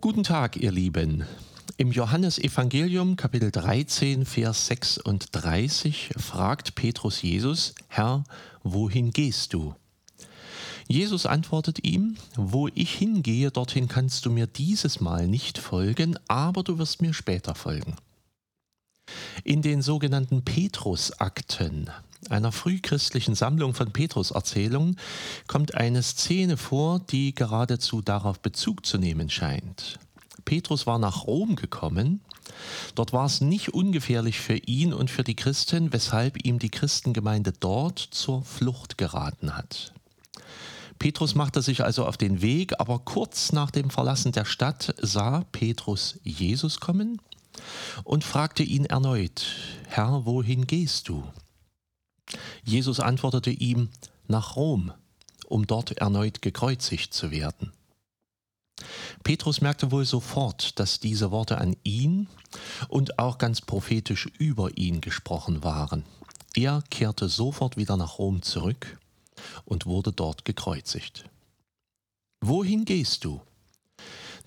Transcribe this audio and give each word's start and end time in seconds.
Guten 0.00 0.22
Tag, 0.22 0.56
ihr 0.56 0.70
Lieben. 0.70 1.24
Im 1.76 1.92
Johannesevangelium 1.92 3.16
Kapitel 3.16 3.50
13, 3.50 4.24
Vers 4.26 4.66
36 4.66 6.10
fragt 6.16 6.74
Petrus 6.74 7.22
Jesus, 7.22 7.74
Herr, 7.88 8.24
wohin 8.62 9.12
gehst 9.12 9.54
du? 9.54 9.74
Jesus 10.86 11.26
antwortet 11.26 11.84
ihm, 11.84 12.16
wo 12.36 12.68
ich 12.68 12.94
hingehe, 12.94 13.50
dorthin 13.50 13.88
kannst 13.88 14.26
du 14.26 14.30
mir 14.30 14.46
dieses 14.46 15.00
Mal 15.00 15.26
nicht 15.26 15.58
folgen, 15.58 16.18
aber 16.28 16.62
du 16.62 16.78
wirst 16.78 17.00
mir 17.00 17.14
später 17.14 17.54
folgen. 17.54 17.96
In 19.44 19.62
den 19.62 19.82
sogenannten 19.82 20.44
Petrusakten, 20.44 21.90
einer 22.30 22.52
frühchristlichen 22.52 23.34
Sammlung 23.34 23.74
von 23.74 23.92
Petrus-Erzählungen, 23.92 24.98
kommt 25.46 25.74
eine 25.74 26.02
Szene 26.02 26.56
vor, 26.56 27.00
die 27.00 27.34
geradezu 27.34 28.00
darauf 28.00 28.40
Bezug 28.40 28.86
zu 28.86 28.98
nehmen 28.98 29.30
scheint. 29.30 29.98
Petrus 30.44 30.86
war 30.86 30.98
nach 30.98 31.26
Rom 31.26 31.56
gekommen. 31.56 32.20
Dort 32.94 33.12
war 33.12 33.26
es 33.26 33.40
nicht 33.40 33.70
ungefährlich 33.70 34.38
für 34.38 34.56
ihn 34.56 34.92
und 34.92 35.10
für 35.10 35.24
die 35.24 35.36
Christen, 35.36 35.92
weshalb 35.92 36.44
ihm 36.44 36.58
die 36.58 36.70
Christengemeinde 36.70 37.52
dort 37.52 37.98
zur 37.98 38.42
Flucht 38.44 38.98
geraten 38.98 39.56
hat. 39.56 39.92
Petrus 40.98 41.34
machte 41.34 41.62
sich 41.62 41.84
also 41.84 42.06
auf 42.06 42.16
den 42.16 42.40
Weg, 42.40 42.80
aber 42.80 42.98
kurz 43.00 43.52
nach 43.52 43.70
dem 43.70 43.90
Verlassen 43.90 44.32
der 44.32 44.44
Stadt 44.44 44.94
sah 45.00 45.44
Petrus 45.52 46.18
Jesus 46.22 46.80
kommen 46.80 47.20
und 48.04 48.24
fragte 48.24 48.62
ihn 48.62 48.86
erneut, 48.86 49.46
Herr, 49.86 50.24
wohin 50.24 50.66
gehst 50.66 51.08
du? 51.08 51.24
Jesus 52.64 53.00
antwortete 53.00 53.50
ihm, 53.50 53.90
nach 54.26 54.56
Rom, 54.56 54.92
um 55.46 55.66
dort 55.66 55.92
erneut 55.98 56.42
gekreuzigt 56.42 57.12
zu 57.12 57.30
werden. 57.30 57.72
Petrus 59.22 59.60
merkte 59.60 59.92
wohl 59.92 60.04
sofort, 60.04 60.78
dass 60.78 61.00
diese 61.00 61.30
Worte 61.30 61.58
an 61.58 61.76
ihn 61.84 62.28
und 62.88 63.18
auch 63.18 63.38
ganz 63.38 63.60
prophetisch 63.60 64.26
über 64.38 64.76
ihn 64.76 65.00
gesprochen 65.00 65.62
waren. 65.62 66.04
Er 66.54 66.82
kehrte 66.90 67.28
sofort 67.28 67.76
wieder 67.76 67.96
nach 67.96 68.18
Rom 68.18 68.42
zurück 68.42 68.98
und 69.64 69.86
wurde 69.86 70.12
dort 70.12 70.44
gekreuzigt. 70.44 71.24
Wohin 72.40 72.84
gehst 72.84 73.24
du? 73.24 73.40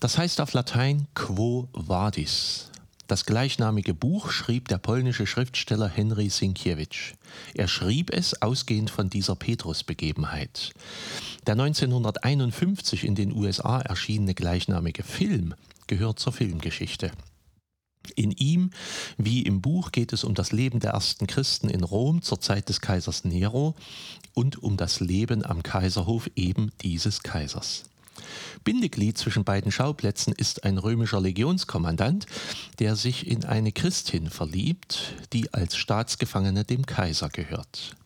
Das 0.00 0.16
heißt 0.18 0.40
auf 0.40 0.52
Latein 0.52 1.08
Quo 1.14 1.68
vadis, 1.72 2.70
das 3.08 3.24
gleichnamige 3.24 3.94
Buch 3.94 4.30
schrieb 4.30 4.68
der 4.68 4.76
polnische 4.76 5.26
Schriftsteller 5.26 5.88
Henry 5.88 6.28
Sienkiewicz. 6.28 7.14
Er 7.54 7.66
schrieb 7.66 8.12
es 8.12 8.42
ausgehend 8.42 8.90
von 8.90 9.08
dieser 9.08 9.34
Petrus-Begebenheit. 9.34 10.74
Der 11.46 11.54
1951 11.54 13.04
in 13.04 13.14
den 13.14 13.32
USA 13.32 13.80
erschienene 13.80 14.34
gleichnamige 14.34 15.02
Film 15.02 15.54
gehört 15.86 16.18
zur 16.18 16.34
Filmgeschichte. 16.34 17.10
In 18.16 18.30
ihm 18.32 18.70
wie 19.16 19.42
im 19.42 19.60
Buch 19.60 19.92
geht 19.92 20.12
es 20.12 20.24
um 20.24 20.34
das 20.34 20.52
Leben 20.52 20.80
der 20.80 20.92
ersten 20.92 21.26
Christen 21.26 21.68
in 21.68 21.84
Rom 21.84 22.22
zur 22.22 22.40
Zeit 22.40 22.68
des 22.68 22.80
Kaisers 22.80 23.24
Nero 23.24 23.74
und 24.34 24.62
um 24.62 24.76
das 24.76 25.00
Leben 25.00 25.44
am 25.44 25.62
Kaiserhof 25.62 26.30
eben 26.36 26.72
dieses 26.82 27.22
Kaisers. 27.22 27.84
Bindeglied 28.64 29.16
zwischen 29.16 29.44
beiden 29.44 29.72
Schauplätzen 29.72 30.32
ist 30.32 30.64
ein 30.64 30.78
römischer 30.78 31.20
Legionskommandant, 31.20 32.26
der 32.78 32.96
sich 32.96 33.26
in 33.26 33.44
eine 33.44 33.72
Christin 33.72 34.28
verliebt, 34.30 35.14
die 35.32 35.52
als 35.54 35.76
Staatsgefangene 35.76 36.64
dem 36.64 36.84
Kaiser 36.86 37.28
gehört. 37.28 37.96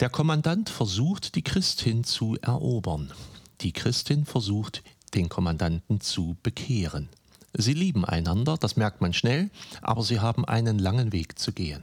Der 0.00 0.10
Kommandant 0.10 0.70
versucht, 0.70 1.34
die 1.34 1.42
Christin 1.42 2.04
zu 2.04 2.36
erobern. 2.40 3.12
Die 3.62 3.72
Christin 3.72 4.26
versucht, 4.26 4.84
den 5.14 5.28
Kommandanten 5.28 6.00
zu 6.00 6.36
bekehren. 6.42 7.08
Sie 7.52 7.74
lieben 7.74 8.04
einander, 8.04 8.56
das 8.58 8.76
merkt 8.76 9.00
man 9.00 9.12
schnell, 9.12 9.50
aber 9.82 10.02
sie 10.02 10.20
haben 10.20 10.44
einen 10.44 10.78
langen 10.78 11.12
Weg 11.12 11.38
zu 11.38 11.52
gehen. 11.52 11.82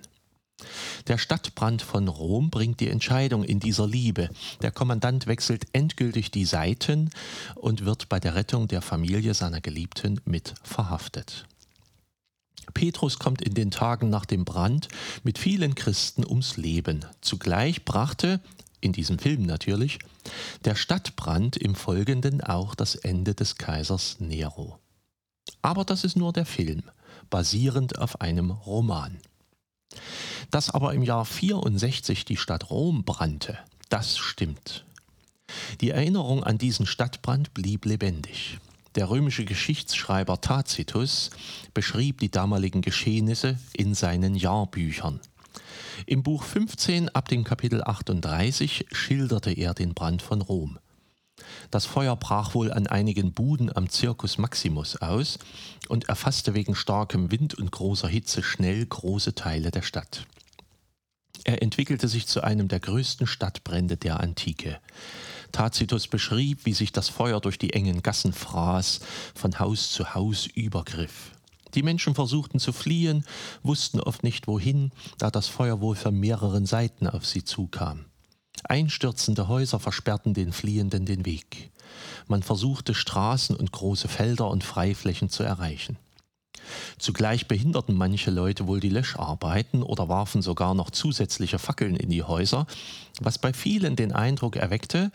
Der 1.07 1.17
Stadtbrand 1.17 1.81
von 1.81 2.07
Rom 2.07 2.49
bringt 2.49 2.79
die 2.79 2.89
Entscheidung 2.89 3.43
in 3.43 3.59
dieser 3.59 3.87
Liebe. 3.87 4.29
Der 4.61 4.71
Kommandant 4.71 5.27
wechselt 5.27 5.65
endgültig 5.73 6.31
die 6.31 6.45
Seiten 6.45 7.09
und 7.55 7.85
wird 7.85 8.09
bei 8.09 8.19
der 8.19 8.35
Rettung 8.35 8.67
der 8.67 8.81
Familie 8.81 9.33
seiner 9.33 9.61
Geliebten 9.61 10.21
mit 10.25 10.53
verhaftet. 10.63 11.45
Petrus 12.73 13.19
kommt 13.19 13.41
in 13.41 13.53
den 13.53 13.69
Tagen 13.69 14.09
nach 14.09 14.25
dem 14.25 14.45
Brand 14.45 14.87
mit 15.23 15.37
vielen 15.37 15.75
Christen 15.75 16.25
ums 16.25 16.57
Leben. 16.57 17.05
Zugleich 17.21 17.85
brachte, 17.85 18.39
in 18.81 18.91
diesem 18.91 19.19
Film 19.19 19.43
natürlich, 19.43 19.99
der 20.63 20.75
Stadtbrand 20.75 21.57
im 21.57 21.75
Folgenden 21.75 22.41
auch 22.41 22.75
das 22.75 22.95
Ende 22.95 23.35
des 23.35 23.57
Kaisers 23.57 24.19
Nero. 24.19 24.79
Aber 25.65 25.83
das 25.83 26.03
ist 26.03 26.15
nur 26.15 26.31
der 26.31 26.45
Film, 26.45 26.83
basierend 27.31 27.97
auf 27.97 28.21
einem 28.21 28.51
Roman. 28.51 29.17
Dass 30.51 30.69
aber 30.69 30.93
im 30.93 31.01
Jahr 31.01 31.25
64 31.25 32.23
die 32.23 32.37
Stadt 32.37 32.69
Rom 32.69 33.03
brannte, 33.03 33.57
das 33.89 34.15
stimmt. 34.15 34.85
Die 35.81 35.89
Erinnerung 35.89 36.43
an 36.43 36.59
diesen 36.59 36.85
Stadtbrand 36.85 37.55
blieb 37.55 37.85
lebendig. 37.85 38.59
Der 38.93 39.09
römische 39.09 39.43
Geschichtsschreiber 39.43 40.39
Tacitus 40.39 41.31
beschrieb 41.73 42.19
die 42.19 42.29
damaligen 42.29 42.81
Geschehnisse 42.81 43.57
in 43.73 43.95
seinen 43.95 44.35
Jahrbüchern. 44.35 45.19
Im 46.05 46.21
Buch 46.21 46.43
15 46.43 47.09
ab 47.09 47.27
dem 47.27 47.43
Kapitel 47.43 47.83
38 47.83 48.85
schilderte 48.91 49.51
er 49.51 49.73
den 49.73 49.95
Brand 49.95 50.21
von 50.21 50.41
Rom. 50.41 50.77
Das 51.71 51.85
Feuer 51.85 52.15
brach 52.15 52.53
wohl 52.53 52.71
an 52.71 52.87
einigen 52.87 53.33
Buden 53.33 53.75
am 53.75 53.89
Circus 53.89 54.37
Maximus 54.37 54.97
aus 55.01 55.39
und 55.89 56.07
erfasste 56.09 56.53
wegen 56.53 56.75
starkem 56.75 57.31
Wind 57.31 57.53
und 57.55 57.71
großer 57.71 58.07
Hitze 58.07 58.43
schnell 58.43 58.85
große 58.85 59.35
Teile 59.35 59.71
der 59.71 59.81
Stadt. 59.81 60.25
Er 61.43 61.61
entwickelte 61.61 62.07
sich 62.07 62.27
zu 62.27 62.43
einem 62.43 62.67
der 62.67 62.79
größten 62.79 63.27
Stadtbrände 63.27 63.97
der 63.97 64.19
Antike. 64.19 64.79
Tacitus 65.51 66.07
beschrieb, 66.07 66.65
wie 66.65 66.73
sich 66.73 66.91
das 66.91 67.09
Feuer 67.09 67.39
durch 67.39 67.59
die 67.59 67.73
engen 67.73 68.01
Gassen 68.01 68.33
fraß, 68.33 69.01
von 69.35 69.59
Haus 69.59 69.91
zu 69.91 70.15
Haus 70.15 70.47
übergriff. 70.47 71.31
Die 71.75 71.83
Menschen 71.83 72.15
versuchten 72.15 72.59
zu 72.59 72.71
fliehen, 72.71 73.25
wussten 73.61 73.99
oft 73.99 74.23
nicht 74.23 74.47
wohin, 74.47 74.91
da 75.17 75.29
das 75.29 75.47
Feuer 75.47 75.81
wohl 75.81 75.95
von 75.95 76.17
mehreren 76.17 76.65
Seiten 76.65 77.07
auf 77.07 77.25
sie 77.25 77.43
zukam. 77.43 78.05
Einstürzende 78.67 79.47
Häuser 79.47 79.79
versperrten 79.79 80.33
den 80.33 80.51
Fliehenden 80.51 81.05
den 81.05 81.25
Weg. 81.25 81.71
Man 82.27 82.43
versuchte 82.43 82.93
Straßen 82.93 83.55
und 83.55 83.71
große 83.71 84.07
Felder 84.07 84.49
und 84.49 84.63
Freiflächen 84.63 85.29
zu 85.29 85.43
erreichen. 85.43 85.97
Zugleich 86.97 87.47
behinderten 87.47 87.95
manche 87.95 88.31
Leute 88.31 88.67
wohl 88.67 88.79
die 88.79 88.89
Löscharbeiten 88.89 89.83
oder 89.83 90.09
warfen 90.09 90.41
sogar 90.41 90.73
noch 90.73 90.89
zusätzliche 90.89 91.59
Fackeln 91.59 91.95
in 91.95 92.09
die 92.09 92.23
Häuser, 92.23 92.65
was 93.21 93.37
bei 93.37 93.53
vielen 93.53 93.95
den 93.95 94.11
Eindruck 94.11 94.55
erweckte, 94.55 95.11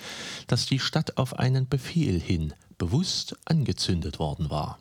dass 0.47 0.67
die 0.67 0.79
Stadt 0.79 1.17
auf 1.17 1.39
einen 1.39 1.69
Befehl 1.69 2.21
hin 2.21 2.55
bewusst 2.79 3.37
angezündet 3.45 4.19
worden 4.19 4.49
war. 4.49 4.79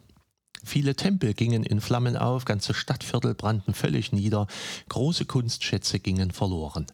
Viele 0.63 0.95
Tempel 0.95 1.33
gingen 1.33 1.63
in 1.63 1.81
Flammen 1.81 2.17
auf, 2.17 2.45
ganze 2.45 2.73
Stadtviertel 2.73 3.33
brannten 3.33 3.73
völlig 3.73 4.11
nieder, 4.11 4.47
große 4.89 5.25
Kunstschätze 5.25 5.99
gingen 5.99 6.31
verloren. 6.31 6.85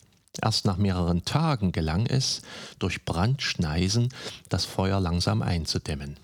Erst 0.41 0.65
nach 0.65 0.77
mehreren 0.77 1.25
Tagen 1.25 1.71
gelang 1.71 2.05
es, 2.05 2.41
durch 2.79 3.05
Brandschneisen 3.05 4.09
das 4.49 4.65
Feuer 4.65 4.99
langsam 4.99 5.41
einzudämmen. 5.41 6.17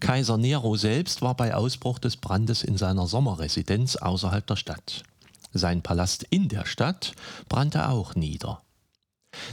Kaiser 0.00 0.36
Nero 0.36 0.76
selbst 0.76 1.22
war 1.22 1.36
bei 1.36 1.54
Ausbruch 1.54 1.98
des 1.98 2.16
Brandes 2.16 2.64
in 2.64 2.76
seiner 2.76 3.06
Sommerresidenz 3.06 3.96
außerhalb 3.96 4.44
der 4.46 4.56
Stadt. 4.56 5.04
Sein 5.52 5.82
Palast 5.82 6.24
in 6.30 6.48
der 6.48 6.66
Stadt 6.66 7.12
brannte 7.48 7.88
auch 7.88 8.14
nieder. 8.14 8.60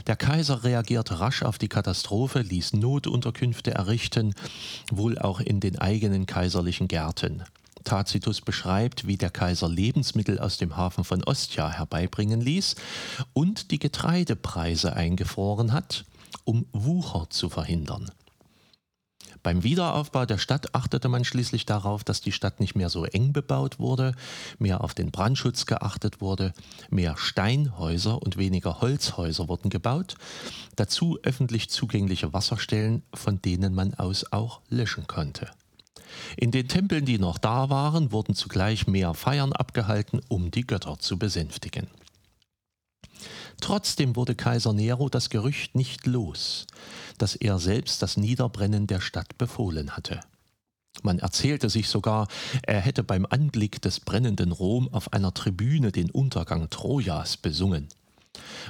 Der 0.06 0.16
Kaiser 0.16 0.64
reagierte 0.64 1.20
rasch 1.20 1.42
auf 1.42 1.58
die 1.58 1.68
Katastrophe, 1.68 2.40
ließ 2.40 2.74
Notunterkünfte 2.74 3.70
errichten, 3.72 4.34
wohl 4.90 5.18
auch 5.18 5.40
in 5.40 5.60
den 5.60 5.78
eigenen 5.78 6.26
kaiserlichen 6.26 6.88
Gärten. 6.88 7.44
Tacitus 7.84 8.40
beschreibt, 8.40 9.06
wie 9.06 9.16
der 9.16 9.30
Kaiser 9.30 9.68
Lebensmittel 9.68 10.38
aus 10.38 10.58
dem 10.58 10.76
Hafen 10.76 11.04
von 11.04 11.24
Ostia 11.24 11.70
herbeibringen 11.70 12.40
ließ 12.40 12.76
und 13.32 13.70
die 13.70 13.78
Getreidepreise 13.78 14.94
eingefroren 14.94 15.72
hat, 15.72 16.04
um 16.44 16.66
Wucher 16.72 17.26
zu 17.30 17.48
verhindern. 17.48 18.10
Beim 19.42 19.62
Wiederaufbau 19.62 20.26
der 20.26 20.36
Stadt 20.36 20.74
achtete 20.74 21.08
man 21.08 21.24
schließlich 21.24 21.64
darauf, 21.64 22.04
dass 22.04 22.20
die 22.20 22.32
Stadt 22.32 22.60
nicht 22.60 22.74
mehr 22.74 22.90
so 22.90 23.04
eng 23.06 23.32
bebaut 23.32 23.78
wurde, 23.78 24.14
mehr 24.58 24.84
auf 24.84 24.92
den 24.92 25.10
Brandschutz 25.10 25.64
geachtet 25.64 26.20
wurde, 26.20 26.52
mehr 26.90 27.16
Steinhäuser 27.16 28.20
und 28.20 28.36
weniger 28.36 28.82
Holzhäuser 28.82 29.48
wurden 29.48 29.70
gebaut, 29.70 30.16
dazu 30.76 31.18
öffentlich 31.22 31.70
zugängliche 31.70 32.34
Wasserstellen, 32.34 33.02
von 33.14 33.40
denen 33.40 33.74
man 33.74 33.94
aus 33.94 34.30
auch 34.30 34.60
löschen 34.68 35.06
konnte. 35.06 35.48
In 36.36 36.50
den 36.50 36.68
Tempeln, 36.68 37.04
die 37.04 37.18
noch 37.18 37.38
da 37.38 37.70
waren, 37.70 38.12
wurden 38.12 38.34
zugleich 38.34 38.86
mehr 38.86 39.14
Feiern 39.14 39.52
abgehalten, 39.52 40.20
um 40.28 40.50
die 40.50 40.66
Götter 40.66 40.98
zu 40.98 41.18
besänftigen. 41.18 41.88
Trotzdem 43.60 44.16
wurde 44.16 44.34
Kaiser 44.34 44.72
Nero 44.72 45.08
das 45.08 45.28
Gerücht 45.28 45.74
nicht 45.74 46.06
los, 46.06 46.66
dass 47.18 47.36
er 47.36 47.58
selbst 47.58 48.02
das 48.02 48.16
Niederbrennen 48.16 48.86
der 48.86 49.00
Stadt 49.00 49.36
befohlen 49.36 49.96
hatte. 49.96 50.20
Man 51.02 51.18
erzählte 51.18 51.70
sich 51.70 51.88
sogar, 51.88 52.28
er 52.62 52.80
hätte 52.80 53.02
beim 53.02 53.26
Anblick 53.28 53.80
des 53.80 54.00
brennenden 54.00 54.52
Rom 54.52 54.88
auf 54.92 55.12
einer 55.12 55.32
Tribüne 55.32 55.92
den 55.92 56.10
Untergang 56.10 56.68
Trojas 56.70 57.36
besungen. 57.36 57.88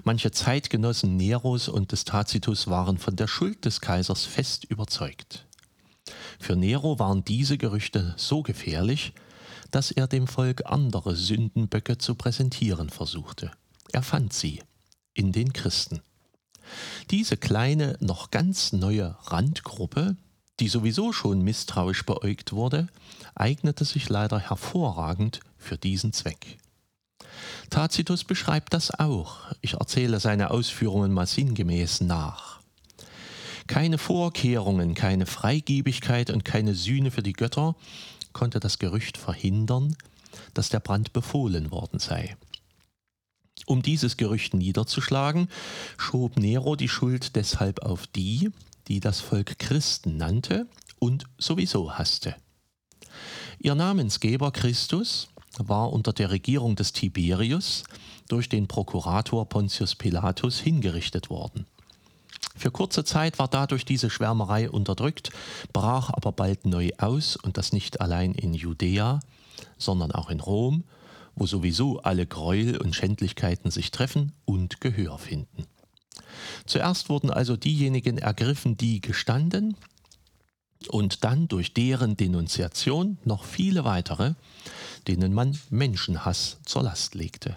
Manche 0.04 0.30
Zeitgenossen 0.30 1.16
Neros 1.16 1.68
und 1.68 1.92
des 1.92 2.04
Tacitus 2.04 2.68
waren 2.68 2.98
von 2.98 3.16
der 3.16 3.26
Schuld 3.26 3.64
des 3.64 3.80
Kaisers 3.80 4.24
fest 4.24 4.64
überzeugt. 4.64 5.46
Für 6.40 6.56
Nero 6.56 6.98
waren 6.98 7.22
diese 7.22 7.58
Gerüchte 7.58 8.14
so 8.16 8.42
gefährlich, 8.42 9.12
dass 9.70 9.90
er 9.90 10.08
dem 10.08 10.26
Volk 10.26 10.62
andere 10.64 11.14
Sündenböcke 11.14 11.98
zu 11.98 12.14
präsentieren 12.14 12.88
versuchte. 12.88 13.52
Er 13.92 14.02
fand 14.02 14.32
sie 14.32 14.62
in 15.12 15.32
den 15.32 15.52
Christen. 15.52 16.00
Diese 17.10 17.36
kleine, 17.36 17.96
noch 18.00 18.30
ganz 18.30 18.72
neue 18.72 19.16
Randgruppe, 19.24 20.16
die 20.60 20.68
sowieso 20.68 21.12
schon 21.12 21.42
misstrauisch 21.42 22.06
beäugt 22.06 22.52
wurde, 22.52 22.88
eignete 23.34 23.84
sich 23.84 24.08
leider 24.08 24.38
hervorragend 24.38 25.40
für 25.58 25.76
diesen 25.76 26.12
Zweck. 26.14 26.58
Tacitus 27.68 28.24
beschreibt 28.24 28.72
das 28.72 28.98
auch. 28.98 29.52
Ich 29.60 29.74
erzähle 29.74 30.20
seine 30.20 30.50
Ausführungen 30.50 31.12
mal 31.12 31.26
sinngemäß 31.26 32.00
nach. 32.00 32.59
Keine 33.70 33.98
Vorkehrungen, 33.98 34.94
keine 34.94 35.26
Freigebigkeit 35.26 36.30
und 36.30 36.44
keine 36.44 36.74
Sühne 36.74 37.12
für 37.12 37.22
die 37.22 37.34
Götter 37.34 37.76
konnte 38.32 38.58
das 38.58 38.80
Gerücht 38.80 39.16
verhindern, 39.16 39.96
dass 40.54 40.70
der 40.70 40.80
Brand 40.80 41.12
befohlen 41.12 41.70
worden 41.70 42.00
sei. 42.00 42.36
Um 43.66 43.80
dieses 43.80 44.16
Gerücht 44.16 44.54
niederzuschlagen, 44.54 45.48
schob 45.98 46.36
Nero 46.36 46.74
die 46.74 46.88
Schuld 46.88 47.36
deshalb 47.36 47.82
auf 47.82 48.08
die, 48.08 48.50
die 48.88 48.98
das 48.98 49.20
Volk 49.20 49.60
Christen 49.60 50.16
nannte 50.16 50.66
und 50.98 51.26
sowieso 51.38 51.92
hasste. 51.96 52.34
Ihr 53.60 53.76
Namensgeber 53.76 54.50
Christus 54.50 55.28
war 55.58 55.92
unter 55.92 56.12
der 56.12 56.32
Regierung 56.32 56.74
des 56.74 56.92
Tiberius 56.92 57.84
durch 58.26 58.48
den 58.48 58.66
Prokurator 58.66 59.48
Pontius 59.48 59.94
Pilatus 59.94 60.58
hingerichtet 60.58 61.30
worden. 61.30 61.66
Für 62.60 62.70
kurze 62.70 63.04
Zeit 63.04 63.38
war 63.38 63.48
dadurch 63.48 63.84
diese 63.84 64.10
Schwärmerei 64.10 64.70
unterdrückt, 64.70 65.30
brach 65.72 66.10
aber 66.12 66.30
bald 66.30 66.66
neu 66.66 66.90
aus 66.98 67.36
und 67.36 67.56
das 67.56 67.72
nicht 67.72 68.00
allein 68.00 68.34
in 68.34 68.54
Judäa, 68.54 69.20
sondern 69.78 70.12
auch 70.12 70.30
in 70.30 70.40
Rom 70.40 70.84
wo 71.34 71.46
sowieso 71.46 72.00
alle 72.00 72.26
Gräuel 72.26 72.76
und 72.76 72.94
Schändlichkeiten 72.94 73.70
sich 73.70 73.90
treffen 73.90 74.32
und 74.44 74.82
Gehör 74.82 75.18
finden. 75.18 75.64
Zuerst 76.66 77.08
wurden 77.08 77.30
also 77.30 77.56
diejenigen 77.56 78.18
ergriffen, 78.18 78.76
die 78.76 79.00
gestanden, 79.00 79.76
und 80.88 81.24
dann 81.24 81.46
durch 81.46 81.74
deren 81.74 82.16
Denunziation 82.16 83.18
noch 83.24 83.44
viele 83.44 83.84
weitere, 83.84 84.34
denen 85.08 85.34
man 85.34 85.58
Menschenhass 85.68 86.58
zur 86.64 86.82
Last 86.82 87.14
legte. 87.14 87.56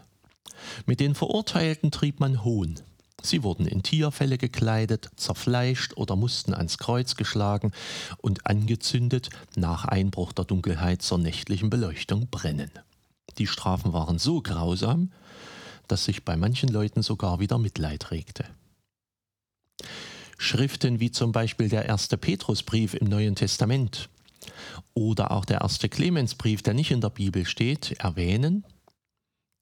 Mit 0.85 0.99
den 0.99 1.15
Verurteilten 1.15 1.89
trieb 1.89 2.19
man 2.19 2.43
Hohn. 2.43 2.75
Sie 3.25 3.41
wurden 3.43 3.65
in 3.65 3.83
Tierfälle 3.83 4.37
gekleidet, 4.37 5.09
zerfleischt 5.15 5.95
oder 5.95 6.15
mussten 6.17 6.53
ans 6.53 6.77
Kreuz 6.77 7.15
geschlagen 7.15 7.71
und 8.17 8.45
angezündet 8.45 9.29
nach 9.55 9.85
Einbruch 9.85 10.33
der 10.33 10.45
Dunkelheit 10.45 11.01
zur 11.01 11.19
nächtlichen 11.19 11.69
Beleuchtung 11.69 12.27
brennen. 12.29 12.69
Die 13.37 13.47
Strafen 13.47 13.93
waren 13.93 14.19
so 14.19 14.41
grausam, 14.41 15.11
dass 15.87 16.05
sich 16.05 16.25
bei 16.25 16.35
manchen 16.35 16.69
Leuten 16.69 17.01
sogar 17.01 17.39
wieder 17.39 17.57
Mitleid 17.57 18.11
regte. 18.11 18.45
Schriften 20.37 20.99
wie 20.99 21.11
zum 21.11 21.31
Beispiel 21.31 21.69
der 21.69 21.85
erste 21.85 22.17
Petrusbrief 22.17 22.93
im 22.93 23.07
Neuen 23.07 23.35
Testament 23.35 24.09
oder 24.93 25.31
auch 25.31 25.45
der 25.45 25.61
erste 25.61 25.87
Clemensbrief, 25.87 26.61
der 26.61 26.73
nicht 26.73 26.91
in 26.91 26.99
der 26.99 27.09
Bibel 27.09 27.45
steht, 27.45 27.93
erwähnen, 27.99 28.65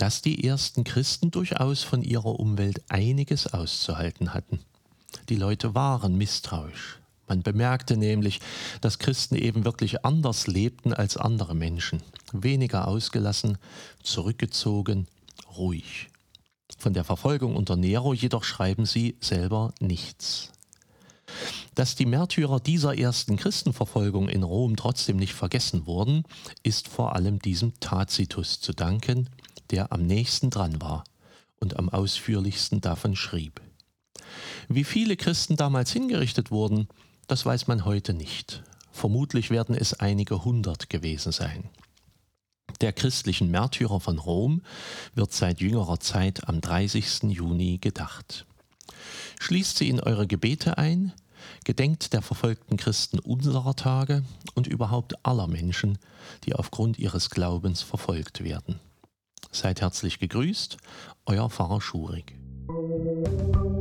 dass 0.01 0.23
die 0.23 0.43
ersten 0.47 0.83
Christen 0.83 1.29
durchaus 1.29 1.83
von 1.83 2.01
ihrer 2.01 2.39
Umwelt 2.39 2.81
einiges 2.89 3.45
auszuhalten 3.45 4.33
hatten. 4.33 4.57
Die 5.29 5.35
Leute 5.35 5.75
waren 5.75 6.17
misstrauisch. 6.17 6.99
Man 7.27 7.43
bemerkte 7.43 7.97
nämlich, 7.97 8.39
dass 8.81 8.97
Christen 8.97 9.35
eben 9.35 9.63
wirklich 9.63 10.03
anders 10.03 10.47
lebten 10.47 10.91
als 10.91 11.17
andere 11.17 11.53
Menschen, 11.53 12.01
weniger 12.31 12.87
ausgelassen, 12.87 13.59
zurückgezogen, 14.01 15.05
ruhig. 15.55 16.09
Von 16.79 16.95
der 16.95 17.03
Verfolgung 17.03 17.55
unter 17.55 17.75
Nero 17.75 18.15
jedoch 18.15 18.43
schreiben 18.43 18.87
sie 18.87 19.17
selber 19.21 19.71
nichts. 19.79 20.51
Dass 21.75 21.95
die 21.95 22.07
Märtyrer 22.07 22.59
dieser 22.59 22.97
ersten 22.97 23.37
Christenverfolgung 23.37 24.29
in 24.29 24.41
Rom 24.41 24.75
trotzdem 24.75 25.17
nicht 25.17 25.35
vergessen 25.35 25.85
wurden, 25.85 26.23
ist 26.63 26.87
vor 26.87 27.15
allem 27.15 27.37
diesem 27.37 27.79
Tacitus 27.79 28.59
zu 28.59 28.73
danken, 28.73 29.29
der 29.71 29.91
am 29.91 30.03
nächsten 30.03 30.49
dran 30.49 30.81
war 30.81 31.03
und 31.59 31.77
am 31.77 31.89
ausführlichsten 31.89 32.81
davon 32.81 33.15
schrieb. 33.15 33.61
Wie 34.67 34.83
viele 34.83 35.17
Christen 35.17 35.55
damals 35.55 35.91
hingerichtet 35.91 36.51
wurden, 36.51 36.87
das 37.27 37.45
weiß 37.45 37.67
man 37.67 37.85
heute 37.85 38.13
nicht. 38.13 38.63
Vermutlich 38.91 39.49
werden 39.49 39.75
es 39.75 39.93
einige 39.93 40.43
hundert 40.43 40.89
gewesen 40.89 41.31
sein. 41.31 41.69
Der 42.81 42.93
christlichen 42.93 43.51
Märtyrer 43.51 43.99
von 43.99 44.17
Rom 44.17 44.61
wird 45.13 45.33
seit 45.33 45.61
jüngerer 45.61 45.99
Zeit 45.99 46.47
am 46.47 46.61
30. 46.61 47.23
Juni 47.23 47.77
gedacht. 47.77 48.45
Schließt 49.39 49.77
sie 49.77 49.89
in 49.89 49.99
eure 49.99 50.27
Gebete 50.27 50.77
ein, 50.77 51.13
gedenkt 51.63 52.13
der 52.13 52.21
verfolgten 52.21 52.77
Christen 52.77 53.19
unserer 53.19 53.75
Tage 53.75 54.23
und 54.55 54.67
überhaupt 54.67 55.25
aller 55.25 55.47
Menschen, 55.47 55.97
die 56.45 56.53
aufgrund 56.53 56.99
ihres 56.99 57.29
Glaubens 57.29 57.81
verfolgt 57.81 58.43
werden. 58.43 58.79
Seid 59.49 59.81
herzlich 59.81 60.19
gegrüßt, 60.19 60.77
euer 61.25 61.49
Pfarrer 61.49 61.81
Schurig. 61.81 62.37
Musik 62.67 63.71